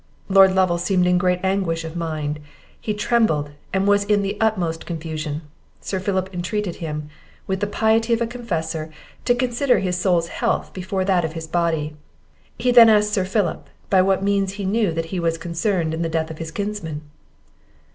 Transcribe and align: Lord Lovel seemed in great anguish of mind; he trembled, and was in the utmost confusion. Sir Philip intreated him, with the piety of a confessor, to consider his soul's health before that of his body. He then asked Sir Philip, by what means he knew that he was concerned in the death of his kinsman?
Lord 0.29 0.55
Lovel 0.55 0.79
seemed 0.79 1.05
in 1.05 1.19
great 1.19 1.39
anguish 1.43 1.83
of 1.83 1.95
mind; 1.95 2.39
he 2.79 2.91
trembled, 2.91 3.51
and 3.71 3.85
was 3.87 4.03
in 4.03 4.23
the 4.23 4.35
utmost 4.41 4.87
confusion. 4.87 5.43
Sir 5.79 5.99
Philip 5.99 6.27
intreated 6.33 6.77
him, 6.77 7.07
with 7.45 7.59
the 7.59 7.67
piety 7.67 8.11
of 8.11 8.19
a 8.19 8.25
confessor, 8.25 8.89
to 9.25 9.35
consider 9.35 9.77
his 9.77 9.99
soul's 9.99 10.29
health 10.29 10.73
before 10.73 11.05
that 11.05 11.23
of 11.23 11.33
his 11.33 11.45
body. 11.45 11.95
He 12.57 12.71
then 12.71 12.89
asked 12.89 13.13
Sir 13.13 13.25
Philip, 13.25 13.69
by 13.91 14.01
what 14.01 14.23
means 14.23 14.53
he 14.53 14.65
knew 14.65 14.91
that 14.91 15.05
he 15.13 15.19
was 15.19 15.37
concerned 15.37 15.93
in 15.93 16.01
the 16.01 16.09
death 16.09 16.31
of 16.31 16.39
his 16.39 16.49
kinsman? 16.49 17.03